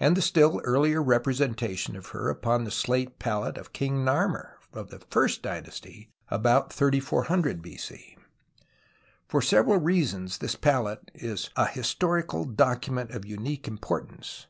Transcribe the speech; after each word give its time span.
and 0.00 0.16
the 0.16 0.22
still 0.22 0.58
earher 0.62 1.06
representation 1.06 1.94
of 1.96 2.06
her 2.16 2.30
upon 2.30 2.64
the 2.64 2.70
slate 2.70 3.18
palette 3.18 3.58
of 3.58 3.74
King 3.74 3.98
xS^armer 4.02 4.52
of 4.72 4.88
the 4.88 5.00
first 5.10 5.42
dynasty, 5.42 6.08
about 6.30 6.72
3400 6.72 7.60
B.C. 7.60 8.16
For 9.26 9.42
several 9.42 9.76
reasons 9.76 10.38
this 10.38 10.54
palette 10.56 11.10
is 11.12 11.50
a 11.56 11.66
historical 11.66 12.46
document 12.46 13.10
of 13.10 13.26
unique 13.26 13.68
importance. 13.68 14.46